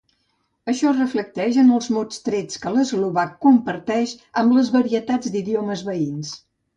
Això 0.71 0.87
es 0.91 0.95
reflecteix 0.99 1.57
en 1.63 1.67
els 1.75 1.89
molts 1.97 2.23
trets 2.29 2.61
que 2.63 2.71
l'eslovac 2.77 3.35
comparteix 3.47 4.15
amb 4.43 4.57
les 4.59 4.73
varietats 4.77 5.33
d'idiomes 5.37 5.85
veïns. 5.91 6.33